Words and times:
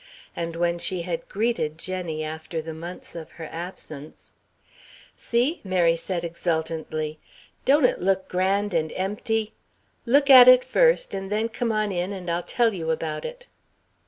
And 0.35 0.55
when 0.55 0.79
she 0.79 1.03
had 1.03 1.29
greeted 1.29 1.77
Jenny 1.77 2.23
after 2.23 2.59
the 2.59 2.73
months 2.73 3.15
of 3.15 3.33
her 3.33 3.47
absence: 3.51 4.31
"See," 5.15 5.61
Mary 5.63 5.95
said 5.95 6.23
exultantly, 6.23 7.19
"don't 7.65 7.85
it 7.85 8.01
look 8.01 8.27
grand 8.27 8.73
and 8.73 8.91
empty? 8.95 9.53
Look 10.07 10.27
at 10.27 10.47
it 10.47 10.63
first, 10.63 11.13
and 11.13 11.31
then 11.31 11.49
come 11.49 11.71
on 11.71 11.91
in 11.91 12.13
and 12.13 12.31
I'll 12.31 12.41
tell 12.41 12.73
you 12.73 12.89
about 12.89 13.25
it." 13.25 13.45